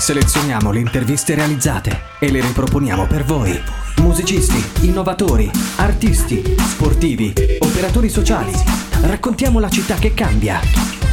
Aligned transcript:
Selezioniamo 0.00 0.72
le 0.72 0.78
interviste 0.78 1.34
realizzate 1.34 1.90
e 2.20 2.30
le 2.30 2.40
riproponiamo 2.40 3.06
per 3.06 3.22
voi. 3.22 3.52
Musicisti, 3.98 4.86
innovatori, 4.86 5.50
artisti, 5.76 6.56
sportivi, 6.56 7.34
operatori 7.58 8.08
sociali. 8.08 8.50
Raccontiamo 9.02 9.60
la 9.60 9.68
città 9.68 9.96
che 9.96 10.14
cambia. 10.14 10.58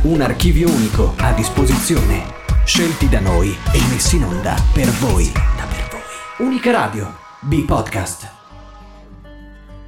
Un 0.04 0.22
archivio 0.22 0.70
unico 0.70 1.16
a 1.18 1.34
disposizione. 1.34 2.24
Scelti 2.64 3.10
da 3.10 3.20
noi 3.20 3.50
e 3.50 3.80
messi 3.92 4.16
in 4.16 4.24
onda 4.24 4.56
per 4.74 4.88
voi. 5.02 5.30
Unica 6.38 6.72
Radio. 6.72 7.14
B-Podcast. 7.42 8.36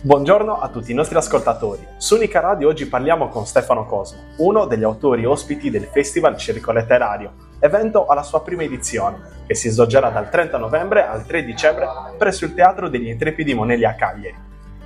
Buongiorno 0.02 0.60
a 0.60 0.68
tutti 0.68 0.92
i 0.92 0.96
nostri 0.96 1.16
ascoltatori. 1.16 1.88
Su 1.96 2.16
Unica 2.16 2.42
Radio 2.42 2.68
oggi 2.68 2.86
parliamo 2.86 3.30
con 3.30 3.46
Stefano 3.46 3.86
Cosmo, 3.86 4.20
uno 4.40 4.66
degli 4.66 4.84
autori 4.84 5.24
ospiti 5.24 5.70
del 5.70 5.88
Festival 5.90 6.38
Circo 6.38 6.74
Letterario, 6.74 7.48
evento 7.60 8.06
alla 8.06 8.24
sua 8.24 8.42
prima 8.42 8.64
edizione, 8.64 9.44
che 9.46 9.56
si 9.56 9.70
svolgerà 9.70 10.10
dal 10.10 10.30
30 10.30 10.58
novembre 10.58 11.06
al 11.06 11.26
3 11.26 11.44
dicembre 11.44 11.88
presso 12.18 12.46
il 12.46 12.54
Teatro 12.54 12.90
degli 12.90 13.08
Intrepidi 13.08 13.54
Monelli 13.54 13.86
a 13.86 13.96
Cagliari. 13.96 14.36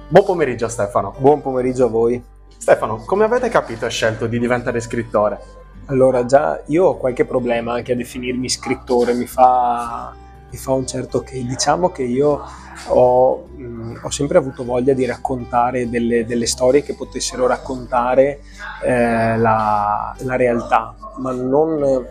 Buon 0.07 0.25
pomeriggio 0.25 0.67
Stefano. 0.67 1.13
Buon 1.17 1.41
pomeriggio 1.41 1.85
a 1.85 1.89
voi. 1.89 2.21
Stefano, 2.57 3.03
come 3.05 3.23
avete 3.23 3.49
capito 3.49 3.85
e 3.85 3.89
scelto 3.89 4.27
di 4.27 4.39
diventare 4.39 4.79
scrittore? 4.79 5.39
Allora, 5.87 6.25
già 6.25 6.61
io 6.67 6.85
ho 6.85 6.97
qualche 6.97 7.25
problema 7.25 7.73
anche 7.73 7.91
a 7.91 7.95
definirmi 7.95 8.47
scrittore, 8.47 9.13
mi 9.13 9.25
fa, 9.25 10.13
mi 10.49 10.57
fa 10.57 10.71
un 10.71 10.87
certo 10.87 11.21
che 11.21 11.43
diciamo 11.43 11.89
che 11.89 12.03
io 12.03 12.41
ho, 12.87 13.45
mh, 13.53 13.99
ho, 14.01 14.09
sempre 14.09 14.37
avuto 14.37 14.63
voglia 14.63 14.93
di 14.93 15.05
raccontare 15.05 15.89
delle, 15.89 16.25
delle 16.25 16.47
storie 16.47 16.83
che 16.83 16.95
potessero 16.95 17.47
raccontare 17.47 18.39
eh, 18.81 19.37
la, 19.37 20.15
la, 20.19 20.35
realtà, 20.37 20.95
ma 21.17 21.33
non 21.33 22.07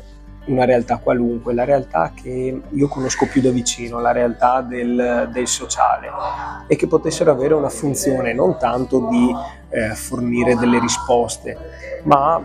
una 0.47 0.65
realtà 0.65 0.99
qualunque, 0.99 1.55
la 1.55 1.65
realtà 1.65 2.13
che 2.15 2.61
io 2.69 2.89
conosco 2.89 3.27
più 3.27 3.41
da 3.41 3.51
vicino, 3.51 4.01
la 4.01 4.12
realtà 4.12 4.61
del, 4.61 5.29
del 5.33 5.47
sociale 5.47 6.11
e 6.67 6.77
che 6.77 6.87
potessero 6.87 7.31
avere 7.31 7.55
una 7.55 7.69
funzione 7.69 8.33
non 8.33 8.59
tanto 8.59 9.09
di 9.09 9.34
eh, 9.71 9.95
fornire 9.95 10.57
delle 10.57 10.81
risposte, 10.81 11.57
ma 12.05 12.41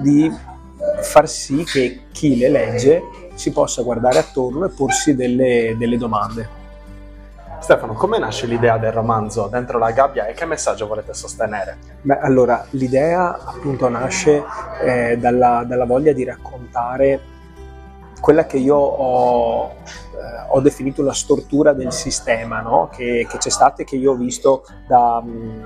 di 0.00 0.30
far 1.00 1.28
sì 1.28 1.64
che 1.64 2.02
chi 2.12 2.36
le 2.36 2.48
legge 2.48 3.02
si 3.34 3.50
possa 3.52 3.82
guardare 3.82 4.18
attorno 4.18 4.64
e 4.64 4.70
porsi 4.70 5.14
delle, 5.14 5.74
delle 5.78 5.96
domande. 5.96 6.60
Stefano, 7.58 7.92
come 7.92 8.18
nasce 8.18 8.46
l'idea 8.46 8.76
del 8.76 8.90
romanzo 8.90 9.46
Dentro 9.46 9.78
la 9.78 9.92
gabbia 9.92 10.26
e 10.26 10.32
che 10.32 10.44
messaggio 10.44 10.88
volete 10.88 11.14
sostenere? 11.14 11.76
Beh, 12.02 12.18
allora, 12.18 12.66
l'idea 12.70 13.38
appunto 13.38 13.88
nasce 13.88 14.42
eh, 14.82 15.16
dalla, 15.16 15.62
dalla, 15.64 15.84
voglia 15.84 16.12
di 16.12 16.24
raccontare 16.24 17.20
quella 18.22 18.46
che 18.46 18.56
io 18.56 18.76
ho, 18.76 19.70
eh, 19.82 20.46
ho 20.50 20.60
definito 20.60 21.02
una 21.02 21.12
stortura 21.12 21.72
del 21.72 21.92
sistema, 21.92 22.60
no? 22.60 22.88
che, 22.94 23.26
che, 23.28 23.36
c'è 23.36 23.50
stata 23.50 23.82
e 23.82 23.84
che 23.84 23.96
io 23.96 24.12
ho 24.12 24.14
visto 24.14 24.64
da, 24.86 25.20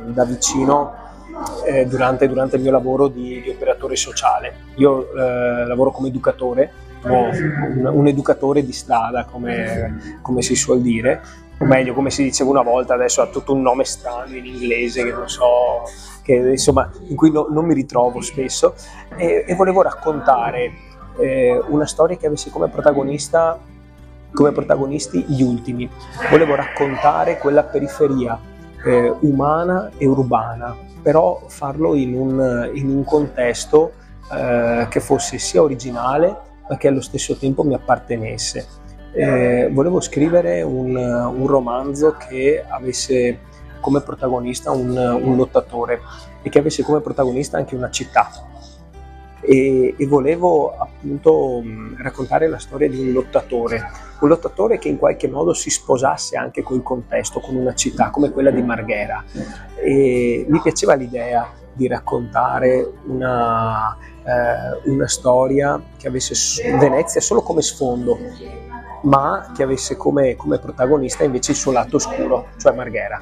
da 0.07 0.25
vicino 0.25 0.95
eh, 1.67 1.85
durante, 1.85 2.27
durante, 2.27 2.57
il 2.57 2.63
mio 2.63 2.71
lavoro 2.71 3.09
di, 3.09 3.43
di 3.43 3.51
operatore 3.51 3.95
sociale. 3.95 4.55
Io 4.77 5.13
eh, 5.15 5.67
lavoro 5.67 5.91
come 5.91 6.09
educatore, 6.09 6.73
un, 7.03 7.91
un, 7.93 8.07
educatore 8.07 8.65
di 8.65 8.73
strada, 8.73 9.27
come, 9.31 10.19
come 10.23 10.41
si 10.41 10.57
suol 10.57 10.81
dire, 10.81 11.21
o 11.59 11.67
meglio 11.67 11.93
come 11.93 12.11
si 12.11 12.23
diceva 12.23 12.49
una 12.49 12.63
volta, 12.63 12.95
adesso 12.95 13.21
ha 13.21 13.27
tutto 13.27 13.53
un 13.53 13.61
nome 13.61 13.85
strano 13.85 14.35
in 14.35 14.47
inglese 14.47 15.05
che 15.05 15.13
non 15.13 15.29
so, 15.29 15.83
che, 16.23 16.37
insomma, 16.37 16.91
in 17.09 17.17
cui 17.17 17.31
no, 17.31 17.49
non 17.51 17.67
mi 17.67 17.75
ritrovo 17.75 18.23
spesso, 18.23 18.75
e, 19.15 19.45
e 19.47 19.55
volevo 19.55 19.83
raccontare 19.83 20.95
eh, 21.19 21.63
una 21.69 21.87
storia 21.87 22.17
che 22.17 22.27
avesse 22.27 22.51
come 22.51 22.69
protagonista 22.69 23.59
come 24.33 24.53
protagonisti 24.53 25.25
gli 25.27 25.43
ultimi. 25.43 25.89
Volevo 26.31 26.55
raccontare 26.55 27.39
quella 27.39 27.63
periferia 27.63 28.39
eh, 28.85 29.15
umana 29.21 29.91
e 29.97 30.07
urbana, 30.07 30.77
però 31.01 31.43
farlo 31.47 31.95
in 31.95 32.13
un, 32.13 32.71
in 32.75 32.91
un 32.91 33.03
contesto 33.03 33.93
eh, 34.31 34.87
che 34.91 35.01
fosse 35.01 35.39
sia 35.39 35.63
originale 35.63 36.45
ma 36.69 36.77
che 36.77 36.89
allo 36.89 37.01
stesso 37.01 37.37
tempo 37.37 37.63
mi 37.63 37.75
appartenesse 37.75 38.67
eh, 39.17 39.71
volevo 39.73 40.01
scrivere 40.01 40.61
un, 40.61 40.95
un, 40.95 41.47
romanzo 41.47 42.17
che 42.19 42.63
avesse 42.69 43.39
come 43.81 44.03
protagonista 44.03 44.73
un, 44.73 44.95
un, 44.95 45.37
lottatore 45.37 46.01
e 46.43 46.51
che 46.51 46.59
avesse 46.59 46.83
come 46.83 47.01
protagonista 47.01 47.57
anche 47.57 47.75
una 47.75 47.89
città. 47.89 48.29
E, 49.49 49.95
e 49.97 50.07
volevo 50.07 50.77
appunto 50.77 51.63
raccontare 51.99 52.49
la 52.49 52.59
storia 52.59 52.89
di 52.89 52.99
un 52.99 53.13
lottatore, 53.13 53.81
un 54.21 54.29
lottatore 54.29 54.79
che 54.79 54.89
in 54.89 54.99
qualche 54.99 55.29
modo 55.29 55.55
si 55.55 55.71
sposasse 55.71 56.37
anche 56.37 56.63
col 56.63 56.83
contesto, 56.83 57.39
con 57.39 57.55
una 57.55 57.75
città 57.75 58.11
come 58.11 58.31
quella 58.33 58.51
di 58.51 58.63
Marghera. 58.63 59.23
E 59.77 60.47
mi 60.49 60.61
piaceva 60.61 60.95
l'idea 60.95 61.49
di 61.73 61.87
raccontare 61.87 62.91
una, 63.07 63.97
eh, 64.25 64.91
una 64.91 65.07
storia 65.07 65.81
che 65.97 66.09
avesse 66.09 66.35
Venezia 66.79 67.21
solo 67.21 67.43
come 67.43 67.63
sfondo, 67.63 68.19
ma 69.03 69.53
che 69.55 69.63
avesse 69.63 69.97
come, 69.97 70.35
come 70.35 70.59
protagonista 70.59 71.23
invece 71.23 71.53
il 71.53 71.57
suo 71.57 71.71
lato 71.71 71.97
oscuro, 71.97 72.49
cioè 72.57 72.75
Marghera. 72.75 73.21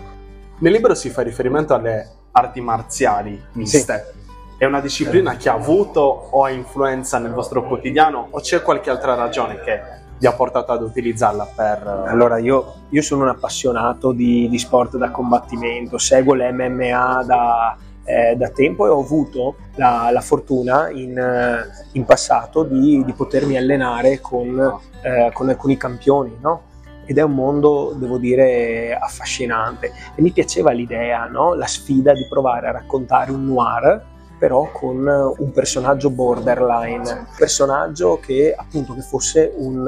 Nel 0.60 0.72
libro 0.72 0.94
si 0.94 1.10
fa 1.10 1.20
riferimento 1.20 1.74
alle 1.74 2.08
arti 2.32 2.60
marziali 2.62 3.38
miste. 3.52 4.14
Sì. 4.16 4.23
È 4.56 4.64
una 4.64 4.80
disciplina 4.80 5.36
che 5.36 5.48
ha 5.48 5.54
avuto 5.54 6.00
o 6.00 6.44
ha 6.44 6.50
influenza 6.50 7.18
nel 7.18 7.32
vostro 7.32 7.64
quotidiano 7.66 8.28
o 8.30 8.40
c'è 8.40 8.62
qualche 8.62 8.88
altra 8.88 9.14
ragione 9.14 9.60
che 9.60 9.80
vi 10.18 10.26
ha 10.26 10.32
portato 10.32 10.72
ad 10.72 10.82
utilizzarla 10.82 11.48
per... 11.54 12.06
Allora, 12.06 12.38
io, 12.38 12.74
io 12.90 13.02
sono 13.02 13.22
un 13.22 13.28
appassionato 13.28 14.12
di, 14.12 14.48
di, 14.48 14.58
sport 14.58 14.96
da 14.96 15.10
combattimento, 15.10 15.98
seguo 15.98 16.34
l'MMA 16.34 17.24
da, 17.26 17.76
eh, 18.04 18.36
da 18.36 18.48
tempo 18.50 18.86
e 18.86 18.90
ho 18.90 19.00
avuto 19.00 19.56
la, 19.74 20.10
la 20.12 20.20
fortuna 20.20 20.88
in, 20.90 21.18
eh, 21.18 21.66
in 21.92 22.04
passato 22.04 22.62
di, 22.62 23.02
di, 23.04 23.12
potermi 23.12 23.56
allenare 23.56 24.20
con, 24.20 24.80
eh, 25.02 25.30
con 25.32 25.48
alcuni 25.48 25.76
campioni, 25.76 26.36
no? 26.40 26.72
ed 27.06 27.18
è 27.18 27.22
un 27.22 27.32
mondo, 27.32 27.92
devo 27.96 28.16
dire, 28.16 28.96
affascinante. 28.98 29.92
E 30.14 30.22
mi 30.22 30.30
piaceva 30.30 30.70
l'idea, 30.70 31.26
no? 31.26 31.54
la 31.54 31.66
sfida 31.66 32.12
di 32.12 32.26
provare 32.28 32.68
a 32.68 32.72
raccontare 32.72 33.30
un 33.30 33.44
noir, 33.44 34.12
però 34.44 34.68
con 34.70 35.06
un 35.38 35.52
personaggio 35.52 36.10
borderline, 36.10 37.10
un 37.10 37.26
personaggio 37.34 38.20
che 38.20 38.54
appunto 38.54 38.92
che 38.92 39.00
fosse 39.00 39.54
un, 39.56 39.78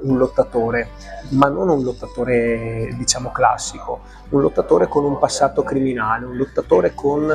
un, 0.00 0.16
lottatore, 0.16 0.88
ma 1.32 1.48
non 1.48 1.68
un 1.68 1.82
lottatore 1.82 2.94
diciamo 2.96 3.30
classico, 3.30 4.00
un 4.30 4.40
lottatore 4.40 4.88
con 4.88 5.04
un 5.04 5.18
passato 5.18 5.62
criminale, 5.62 6.24
un 6.24 6.34
lottatore 6.34 6.94
con 6.94 7.30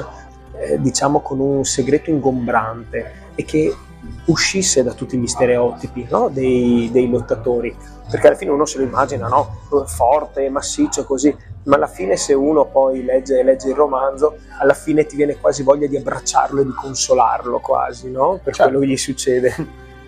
eh, 0.57 0.81
diciamo 0.81 1.19
con 1.19 1.39
un 1.39 1.63
segreto 1.65 2.09
ingombrante 2.09 3.29
e 3.35 3.45
che 3.45 3.75
uscisse 4.25 4.81
da 4.81 4.93
tutti 4.93 5.19
gli 5.19 5.27
stereotipi 5.27 6.07
no? 6.09 6.29
dei, 6.29 6.89
dei, 6.91 7.07
lottatori, 7.07 7.77
perché 8.09 8.25
alla 8.25 8.35
fine 8.35 8.49
uno 8.49 8.65
se 8.65 8.79
lo 8.79 8.85
immagina 8.85 9.27
no? 9.27 9.85
forte, 9.85 10.49
massiccio 10.49 11.05
così, 11.05 11.35
ma 11.63 11.75
alla 11.75 11.87
fine 11.87 12.17
se 12.17 12.33
uno 12.33 12.65
poi 12.65 13.03
legge, 13.03 13.43
legge, 13.43 13.69
il 13.69 13.75
romanzo, 13.75 14.37
alla 14.59 14.73
fine 14.73 15.05
ti 15.05 15.15
viene 15.15 15.37
quasi 15.37 15.63
voglia 15.63 15.87
di 15.87 15.97
abbracciarlo 15.97 16.61
e 16.61 16.65
di 16.65 16.73
consolarlo 16.73 17.59
quasi, 17.59 18.09
no? 18.09 18.39
per 18.43 18.53
certo. 18.53 18.71
quello 18.71 18.85
che 18.85 18.91
gli 18.91 18.97
succede. 18.97 19.55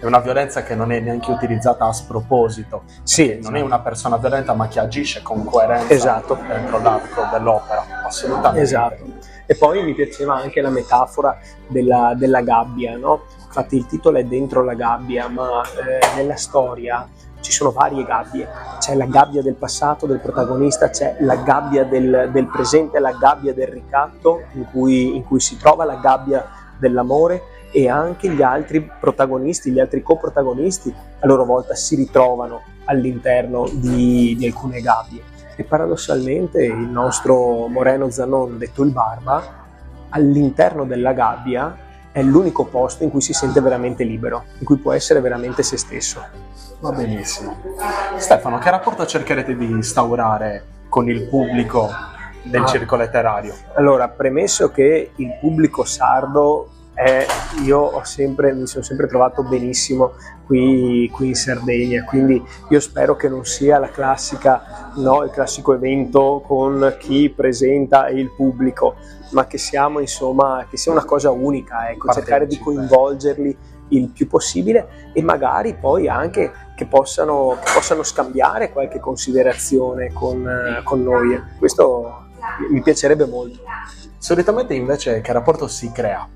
È 0.03 0.05
una 0.05 0.19
violenza 0.19 0.63
che 0.63 0.75
non 0.75 0.91
è 0.91 0.99
neanche 0.99 1.31
utilizzata 1.31 1.85
a 1.85 1.93
sproposito, 1.93 2.83
sì, 3.03 3.27
non 3.27 3.37
esatto. 3.37 3.55
è 3.55 3.61
una 3.61 3.79
persona 3.79 4.17
violenta 4.17 4.53
ma 4.53 4.67
che 4.67 4.81
agisce 4.81 5.21
con 5.21 5.45
coerenza 5.45 5.93
esatto. 5.93 6.37
dentro 6.45 6.81
l'arco 6.81 7.21
dell'opera, 7.31 7.85
assolutamente. 8.05 8.63
Esatto. 8.63 9.01
E 9.45 9.55
poi 9.55 9.81
mi 9.81 9.93
piaceva 9.93 10.35
anche 10.35 10.59
la 10.59 10.69
metafora 10.69 11.37
della, 11.69 12.15
della 12.17 12.41
gabbia, 12.41 12.97
no? 12.97 13.21
Infatti 13.45 13.77
il 13.77 13.85
titolo 13.85 14.17
è 14.17 14.25
Dentro 14.25 14.61
la 14.65 14.73
gabbia, 14.73 15.29
ma 15.29 15.61
eh, 15.61 16.15
nella 16.17 16.35
storia 16.35 17.07
ci 17.39 17.53
sono 17.53 17.71
varie 17.71 18.03
gabbie. 18.03 18.45
C'è 18.79 18.95
la 18.95 19.05
gabbia 19.05 19.41
del 19.41 19.55
passato 19.55 20.05
del 20.05 20.19
protagonista, 20.19 20.89
c'è 20.89 21.15
la 21.21 21.37
gabbia 21.37 21.85
del, 21.85 22.27
del 22.29 22.47
presente, 22.47 22.99
la 22.99 23.13
gabbia 23.13 23.53
del 23.53 23.67
ricatto 23.67 24.41
in 24.55 24.65
cui, 24.69 25.15
in 25.15 25.23
cui 25.23 25.39
si 25.39 25.55
trova, 25.55 25.85
la 25.85 25.95
gabbia 25.95 26.45
dell'amore 26.77 27.52
e 27.73 27.89
anche 27.89 28.29
gli 28.29 28.43
altri 28.43 28.87
protagonisti, 28.99 29.71
gli 29.71 29.79
altri 29.79 30.03
coprotagonisti 30.03 30.93
a 31.19 31.25
loro 31.25 31.43
volta 31.43 31.73
si 31.73 31.95
ritrovano 31.95 32.61
all'interno 32.85 33.67
di, 33.71 34.35
di 34.37 34.45
alcune 34.45 34.79
gabbie 34.79 35.23
e 35.55 35.63
paradossalmente 35.63 36.63
il 36.63 36.75
nostro 36.75 37.67
Moreno 37.67 38.09
Zanon, 38.09 38.59
detto 38.59 38.83
il 38.83 38.91
Barba, 38.91 39.61
all'interno 40.09 40.85
della 40.85 41.13
gabbia 41.13 41.77
è 42.11 42.21
l'unico 42.21 42.65
posto 42.65 43.03
in 43.03 43.09
cui 43.09 43.21
si 43.21 43.33
sente 43.33 43.59
veramente 43.59 44.03
libero, 44.03 44.43
in 44.59 44.65
cui 44.65 44.77
può 44.77 44.93
essere 44.93 45.19
veramente 45.19 45.63
se 45.63 45.77
stesso. 45.77 46.23
Va 46.79 46.91
benissimo. 46.91 47.55
Stefano, 48.17 48.59
che 48.59 48.69
rapporto 48.69 49.05
cercherete 49.05 49.55
di 49.55 49.65
instaurare 49.65 50.65
con 50.89 51.09
il 51.09 51.27
pubblico 51.27 51.89
del 52.43 52.61
ah. 52.61 52.65
circo 52.65 52.95
letterario? 52.95 53.55
Allora, 53.75 54.09
premesso 54.09 54.69
che 54.69 55.11
il 55.15 55.37
pubblico 55.39 55.83
sardo 55.85 56.69
è 56.93 57.25
io 57.63 58.01
sempre, 58.03 58.53
mi 58.53 58.67
sono 58.67 58.83
sempre 58.83 59.07
trovato 59.07 59.43
benissimo 59.43 60.13
qui, 60.45 61.09
qui, 61.11 61.29
in 61.29 61.35
Sardegna, 61.35 62.03
quindi 62.03 62.41
io 62.69 62.79
spero 62.79 63.15
che 63.15 63.27
non 63.29 63.45
sia 63.45 63.79
la 63.79 63.89
classica, 63.89 64.91
no, 64.95 65.23
il 65.23 65.31
classico 65.31 65.73
evento 65.73 66.43
con 66.45 66.95
chi 66.99 67.29
presenta 67.29 68.07
e 68.07 68.19
il 68.19 68.31
pubblico, 68.31 68.95
ma 69.31 69.47
che 69.47 69.57
siamo 69.57 69.99
insomma, 69.99 70.65
che 70.69 70.77
sia 70.77 70.91
una 70.91 71.05
cosa 71.05 71.31
unica, 71.31 71.89
ecco, 71.89 72.11
cercare 72.11 72.45
di 72.45 72.59
coinvolgerli 72.59 73.57
il 73.89 74.09
più 74.09 74.27
possibile 74.27 75.11
e 75.13 75.21
magari 75.21 75.75
poi 75.75 76.07
anche 76.07 76.51
che 76.75 76.85
possano, 76.85 77.57
che 77.63 77.71
possano 77.73 78.03
scambiare 78.03 78.71
qualche 78.71 78.99
considerazione 78.99 80.11
con, 80.13 80.81
con 80.83 81.03
noi. 81.03 81.39
Questo 81.57 82.25
mi 82.69 82.81
piacerebbe 82.81 83.25
molto. 83.25 83.59
Solitamente 84.17 84.73
invece 84.73 85.21
che 85.21 85.31
rapporto 85.31 85.67
si 85.67 85.91
crea 85.91 86.27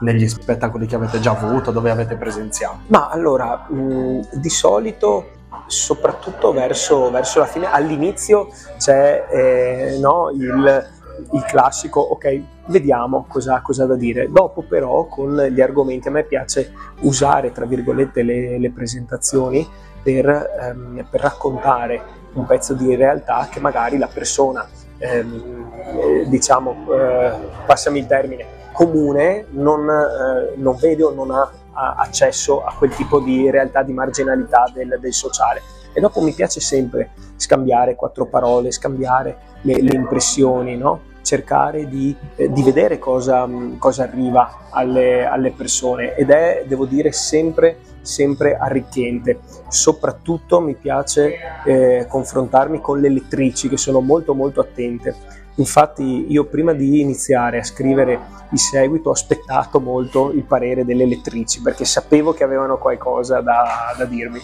negli 0.00 0.28
spettacoli 0.28 0.86
che 0.86 0.94
avete 0.96 1.20
già 1.20 1.32
avuto, 1.32 1.70
dove 1.70 1.90
avete 1.90 2.16
presenziato? 2.16 2.78
Ma 2.88 3.08
allora, 3.08 3.66
mh, 3.68 4.28
di 4.32 4.50
solito 4.50 5.28
soprattutto 5.66 6.52
verso, 6.52 7.10
verso, 7.10 7.38
la 7.40 7.46
fine, 7.46 7.70
all'inizio 7.70 8.48
c'è 8.78 9.26
eh, 9.30 9.98
no, 9.98 10.30
il, 10.30 10.90
il, 11.32 11.44
classico, 11.44 12.00
ok, 12.00 12.40
vediamo 12.66 13.24
cosa, 13.28 13.60
cosa 13.62 13.86
da 13.86 13.94
dire. 13.94 14.30
Dopo 14.30 14.62
però 14.62 15.06
con 15.06 15.36
gli 15.50 15.60
argomenti 15.60 16.08
a 16.08 16.10
me 16.10 16.24
piace 16.24 16.72
usare, 17.00 17.52
tra 17.52 17.64
virgolette, 17.66 18.22
le, 18.22 18.58
le 18.58 18.70
presentazioni 18.70 19.66
per, 20.02 20.26
ehm, 20.28 21.06
per, 21.10 21.20
raccontare 21.20 22.22
un 22.34 22.44
pezzo 22.46 22.74
di 22.74 22.94
realtà 22.94 23.48
che 23.50 23.60
magari 23.60 23.96
la 23.96 24.08
persona, 24.12 24.66
ehm, 24.98 25.72
eh, 25.86 26.28
diciamo, 26.28 26.86
eh, 26.92 27.32
passami 27.64 28.00
il 28.00 28.06
termine, 28.06 28.44
comune 28.74 29.46
non, 29.50 29.88
eh, 29.88 30.56
non 30.56 30.76
vede 30.76 31.04
o 31.04 31.14
non 31.14 31.30
ha, 31.30 31.50
accesso 31.76 32.64
a 32.64 32.72
quel 32.76 32.94
tipo 32.94 33.18
di 33.18 33.50
realtà 33.50 33.82
di 33.82 33.92
marginalità 33.92 34.70
del, 34.72 34.98
del 35.00 35.12
sociale. 35.12 35.60
E 35.92 36.00
dopo 36.00 36.20
mi 36.20 36.32
piace 36.32 36.60
sempre 36.60 37.10
scambiare 37.36 37.94
quattro 37.94 38.26
parole, 38.26 38.70
scambiare 38.70 39.36
le, 39.62 39.80
le 39.80 39.94
impressioni, 39.94 40.76
no? 40.76 41.12
cercare 41.24 41.88
di, 41.88 42.14
eh, 42.36 42.52
di 42.52 42.62
vedere 42.62 42.98
cosa, 42.98 43.48
cosa 43.78 44.04
arriva 44.04 44.68
alle, 44.70 45.24
alle, 45.24 45.50
persone 45.50 46.14
ed 46.14 46.30
è, 46.30 46.64
devo 46.66 46.84
dire, 46.84 47.10
sempre, 47.10 47.78
sempre 48.02 48.56
arricchente. 48.56 49.40
Soprattutto 49.68 50.60
mi 50.60 50.74
piace 50.74 51.34
eh, 51.64 52.06
confrontarmi 52.08 52.80
con 52.80 53.00
le 53.00 53.08
lettrici 53.08 53.68
che 53.68 53.78
sono 53.78 54.00
molto 54.00 54.34
molto 54.34 54.60
attente 54.60 55.42
Infatti 55.56 56.32
io 56.32 56.44
prima 56.46 56.72
di 56.72 57.00
iniziare 57.00 57.58
a 57.58 57.64
scrivere 57.64 58.18
il 58.50 58.58
seguito 58.58 59.10
ho 59.10 59.12
aspettato 59.12 59.78
molto 59.78 60.32
il 60.32 60.44
parere 60.44 60.84
delle 60.84 61.06
lettrici 61.06 61.62
perché 61.62 61.84
sapevo 61.84 62.32
che 62.32 62.42
avevano 62.42 62.76
qualcosa 62.76 63.40
da, 63.40 63.94
da 63.96 64.04
dirmi. 64.04 64.40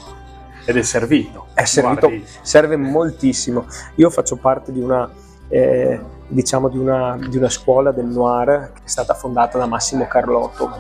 Ed 0.65 0.77
è 0.77 0.83
servito. 0.83 1.47
È 1.55 1.65
servito, 1.65 2.09
Guardi. 2.09 2.25
serve 2.43 2.77
moltissimo. 2.77 3.67
Io 3.97 4.09
faccio 4.11 4.37
parte 4.37 4.71
di 4.71 4.81
una, 4.81 5.11
eh, 5.49 5.99
diciamo 6.29 6.69
di 6.69 6.79
una, 6.79 7.19
di 7.29 7.37
una 7.37 7.49
scuola 7.49 7.91
del 7.91 8.07
noir 8.07 8.71
che 8.73 8.83
è 8.85 8.89
stata 8.89 9.15
fondata 9.15 9.59
da 9.59 9.67
Massimo 9.67 10.07
Carlotto 10.07 10.71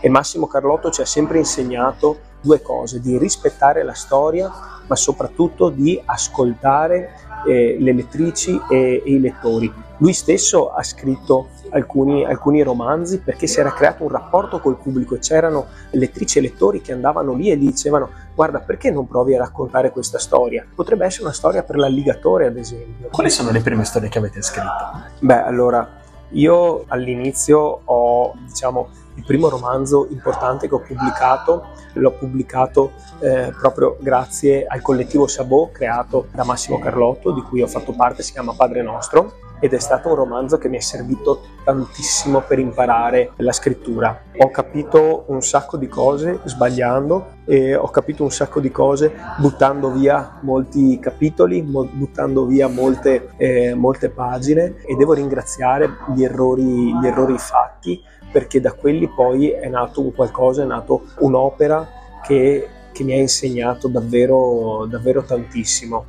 e 0.00 0.08
Massimo 0.08 0.46
Carlotto 0.46 0.90
ci 0.90 1.02
ha 1.02 1.06
sempre 1.06 1.38
insegnato 1.38 2.32
due 2.40 2.62
cose, 2.62 3.00
di 3.00 3.18
rispettare 3.18 3.82
la 3.82 3.92
storia 3.92 4.50
ma 4.86 4.96
soprattutto 4.96 5.68
di 5.68 6.00
ascoltare 6.04 7.10
eh, 7.46 7.76
le 7.78 7.92
lettrici 7.92 8.60
e, 8.68 9.02
e, 9.04 9.10
i 9.10 9.20
lettori. 9.20 9.72
Lui 9.98 10.12
stesso 10.12 10.70
ha 10.70 10.82
scritto 10.82 11.48
alcuni, 11.70 12.24
alcuni, 12.24 12.62
romanzi 12.62 13.20
perché 13.20 13.46
si 13.46 13.60
era 13.60 13.72
creato 13.72 14.02
un 14.02 14.08
rapporto 14.08 14.60
col 14.60 14.76
pubblico 14.76 15.14
e 15.14 15.18
c'erano 15.18 15.66
lettrici 15.90 16.38
e 16.38 16.42
lettori 16.42 16.80
che 16.80 16.92
andavano 16.92 17.34
lì 17.34 17.50
e 17.50 17.56
gli 17.56 17.66
dicevano 17.66 18.10
guarda 18.34 18.60
perché 18.60 18.90
non 18.90 19.06
provi 19.06 19.34
a 19.34 19.38
raccontare 19.38 19.90
questa 19.90 20.18
storia? 20.18 20.64
Potrebbe 20.74 21.04
essere 21.04 21.24
una 21.24 21.32
storia 21.32 21.62
per 21.62 21.76
l'alligatore 21.76 22.46
ad 22.46 22.56
esempio. 22.56 23.08
Quali 23.10 23.30
sono 23.30 23.50
le 23.50 23.60
prime 23.60 23.84
storie 23.84 24.08
che 24.08 24.18
avete 24.18 24.42
scritto? 24.42 25.02
Beh 25.20 25.42
allora 25.42 26.02
io 26.30 26.84
all'inizio 26.88 27.80
ho 27.84 28.34
diciamo 28.46 28.88
il 29.14 29.24
primo 29.24 29.48
romanzo 29.48 30.06
importante 30.10 30.68
che 30.68 30.74
ho 30.74 30.80
pubblicato, 30.80 31.66
l'ho 31.94 32.12
pubblicato 32.12 32.92
eh, 33.20 33.52
proprio 33.58 33.96
grazie 34.00 34.66
al 34.66 34.80
collettivo 34.80 35.26
Sabot 35.26 35.72
creato 35.72 36.26
da 36.32 36.44
Massimo 36.44 36.78
Carlotto, 36.78 37.32
di 37.32 37.42
cui 37.42 37.62
ho 37.62 37.66
fatto 37.66 37.92
parte, 37.92 38.22
si 38.22 38.32
chiama 38.32 38.54
Padre 38.54 38.82
Nostro, 38.82 39.42
ed 39.60 39.72
è 39.72 39.78
stato 39.78 40.10
un 40.10 40.16
romanzo 40.16 40.58
che 40.58 40.68
mi 40.68 40.76
è 40.76 40.80
servito 40.80 41.40
tantissimo 41.64 42.42
per 42.42 42.58
imparare 42.58 43.30
la 43.36 43.52
scrittura. 43.52 44.24
Ho 44.36 44.50
capito 44.50 45.24
un 45.28 45.40
sacco 45.40 45.78
di 45.78 45.88
cose 45.88 46.40
sbagliando 46.44 47.42
e 47.46 47.74
ho 47.74 47.88
capito 47.88 48.24
un 48.24 48.30
sacco 48.30 48.60
di 48.60 48.70
cose 48.70 49.14
buttando 49.38 49.90
via 49.90 50.38
molti 50.42 50.98
capitoli, 50.98 51.62
buttando 51.62 52.44
via 52.44 52.68
molte, 52.68 53.30
eh, 53.38 53.74
molte 53.74 54.10
pagine 54.10 54.76
e 54.84 54.96
devo 54.96 55.14
ringraziare 55.14 55.96
gli 56.14 56.22
errori, 56.22 56.98
gli 56.98 57.06
errori 57.06 57.38
fatti 57.38 58.02
perché 58.34 58.60
da 58.60 58.72
quelli 58.72 59.06
poi 59.06 59.50
è 59.50 59.68
nato 59.68 60.00
un 60.00 60.12
qualcosa, 60.12 60.64
è 60.64 60.66
nato 60.66 61.04
un'opera 61.20 61.88
che, 62.20 62.68
che 62.90 63.04
mi 63.04 63.12
ha 63.12 63.16
insegnato 63.16 63.86
davvero, 63.86 64.86
davvero 64.90 65.22
tantissimo. 65.22 66.04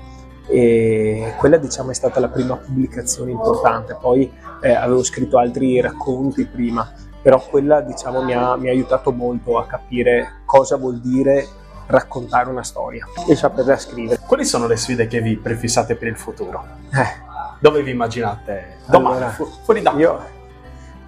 E 0.48 1.36
quella 1.38 1.58
diciamo 1.58 1.92
è 1.92 1.94
stata 1.94 2.20
la 2.20 2.30
prima 2.30 2.56
pubblicazione 2.56 3.30
importante, 3.30 3.96
poi 4.02 4.32
eh, 4.60 4.74
avevo 4.74 5.04
scritto 5.04 5.38
altri 5.38 5.80
racconti 5.80 6.48
prima, 6.48 6.92
però 7.22 7.40
quella 7.48 7.82
diciamo 7.82 8.24
mi 8.24 8.34
ha, 8.34 8.56
mi 8.56 8.70
ha 8.70 8.72
aiutato 8.72 9.12
molto 9.12 9.60
a 9.60 9.68
capire 9.68 10.42
cosa 10.46 10.78
vuol 10.78 11.00
dire 11.00 11.48
raccontare 11.86 12.50
una 12.50 12.64
storia 12.64 13.06
e 13.30 13.36
saperla 13.36 13.78
scrivere. 13.78 14.20
Quali 14.26 14.46
sono 14.46 14.66
le 14.66 14.78
sfide 14.78 15.06
che 15.06 15.22
vi 15.22 15.38
prefissate 15.38 15.96
per 15.96 16.08
il 16.08 16.18
futuro? 16.18 16.66
Eh. 16.92 17.24
Dove 17.60 17.84
vi 17.84 17.92
immaginate 17.92 18.78
domani, 18.88 19.18
allora, 19.18 19.30
fu- 19.30 19.48
fuori 19.64 19.84
da 19.84 19.92
io, 19.92 20.34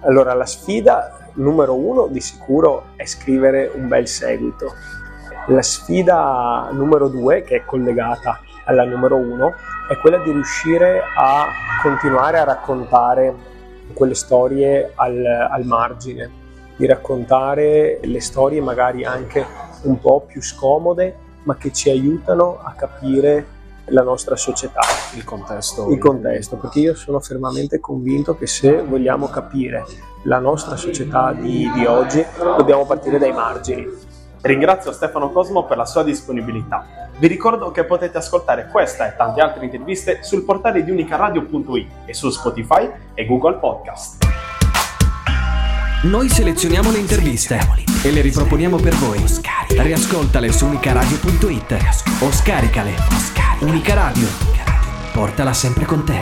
allora, 0.00 0.32
la 0.34 0.46
sfida 0.46 1.18
numero 1.34 1.74
uno 1.74 2.06
di 2.06 2.20
sicuro 2.20 2.90
è 2.96 3.04
scrivere 3.04 3.70
un 3.74 3.88
bel 3.88 4.06
seguito. 4.06 4.74
La 5.48 5.62
sfida 5.62 6.68
numero 6.72 7.08
due, 7.08 7.42
che 7.42 7.56
è 7.56 7.64
collegata 7.64 8.40
alla 8.64 8.84
numero 8.84 9.16
uno, 9.16 9.54
è 9.88 9.96
quella 9.96 10.18
di 10.18 10.30
riuscire 10.30 11.00
a 11.16 11.46
continuare 11.82 12.38
a 12.38 12.44
raccontare 12.44 13.34
quelle 13.94 14.14
storie 14.14 14.92
al, 14.94 15.24
al 15.24 15.64
margine, 15.64 16.30
di 16.76 16.86
raccontare 16.86 17.98
le 18.02 18.20
storie 18.20 18.60
magari 18.60 19.04
anche 19.04 19.44
un 19.82 19.98
po' 19.98 20.20
più 20.26 20.42
scomode, 20.42 21.16
ma 21.44 21.56
che 21.56 21.72
ci 21.72 21.88
aiutano 21.90 22.60
a 22.62 22.72
capire 22.76 23.46
la 23.90 24.02
nostra 24.02 24.36
società. 24.36 24.80
Il 25.14 25.24
contesto. 25.24 25.90
Il 25.90 25.98
contesto, 25.98 26.56
perché 26.56 26.80
io 26.80 26.94
sono 26.94 27.20
fermamente 27.20 27.80
convinto 27.80 28.36
che 28.36 28.46
se 28.46 28.82
vogliamo 28.82 29.28
capire 29.28 29.84
la 30.22 30.38
nostra 30.38 30.76
società 30.76 31.32
di, 31.32 31.70
di 31.72 31.86
oggi, 31.86 32.24
dobbiamo 32.56 32.86
partire 32.86 33.18
dai 33.18 33.32
margini. 33.32 33.86
Ringrazio 34.40 34.92
Stefano 34.92 35.30
Cosmo 35.30 35.64
per 35.64 35.76
la 35.76 35.84
sua 35.84 36.02
disponibilità. 36.02 36.86
Vi 37.18 37.26
ricordo 37.26 37.70
che 37.72 37.84
potete 37.84 38.18
ascoltare 38.18 38.68
questa 38.70 39.12
e 39.12 39.16
tante 39.16 39.40
altre 39.40 39.64
interviste 39.64 40.22
sul 40.22 40.44
portale 40.44 40.84
di 40.84 40.90
unicaradio.it 40.90 41.88
e 42.04 42.14
su 42.14 42.30
Spotify 42.30 42.88
e 43.14 43.26
Google 43.26 43.56
Podcast. 43.56 44.26
Noi 46.04 46.28
selezioniamo 46.28 46.92
le 46.92 46.98
interviste 46.98 47.58
e 48.04 48.12
le 48.12 48.20
riproponiamo 48.20 48.76
per 48.76 48.94
voi. 48.94 49.20
Riascoltale 49.70 50.52
su 50.52 50.66
unicaradio.it 50.66 51.76
o 52.20 52.30
scaricale. 52.30 53.47
Unica 53.60 53.94
Radio. 53.94 54.28
Portala 55.12 55.52
sempre 55.52 55.84
con 55.84 56.04
te. 56.04 56.14